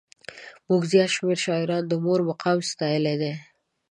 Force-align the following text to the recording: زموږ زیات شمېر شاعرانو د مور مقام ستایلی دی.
زموږ 0.63 0.81
زیات 0.91 1.09
شمېر 1.15 1.39
شاعرانو 1.45 1.89
د 1.89 1.93
مور 2.03 2.19
مقام 2.29 2.57
ستایلی 2.71 3.15
دی. 3.21 3.33